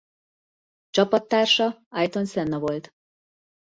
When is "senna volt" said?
2.25-2.89